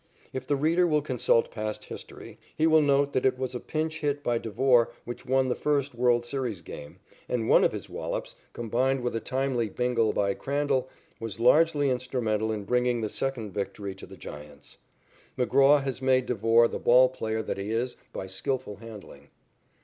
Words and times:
If 0.33 0.47
the 0.47 0.55
reader 0.55 0.87
will 0.87 1.03
consult 1.03 1.51
past 1.51 1.83
history, 1.83 2.39
he 2.57 2.65
will 2.65 2.81
note 2.81 3.13
that 3.13 3.23
it 3.23 3.37
was 3.37 3.53
a 3.53 3.59
pinch 3.59 3.99
hit 3.99 4.23
by 4.23 4.39
Devore 4.39 4.89
which 5.05 5.27
won 5.27 5.47
the 5.47 5.53
first 5.53 5.93
world 5.93 6.25
series 6.25 6.63
game, 6.63 6.97
and 7.29 7.47
one 7.47 7.63
of 7.63 7.71
his 7.71 7.87
wallops, 7.87 8.33
combined 8.51 9.01
with 9.03 9.15
a 9.15 9.19
timely 9.19 9.69
bingle 9.69 10.11
by 10.11 10.33
Crandall, 10.33 10.89
was 11.19 11.39
largely 11.39 11.91
instrumental 11.91 12.51
in 12.51 12.63
bringing 12.63 13.01
the 13.01 13.09
second 13.09 13.51
victory 13.51 13.93
to 13.93 14.07
the 14.07 14.17
Giants. 14.17 14.77
McGraw 15.37 15.83
has 15.83 16.01
made 16.01 16.25
Devore 16.25 16.67
the 16.67 16.79
ball 16.79 17.07
player 17.07 17.43
that 17.43 17.59
he 17.59 17.69
is 17.69 17.95
by 18.11 18.25
skilful 18.25 18.77
handling. 18.77 19.29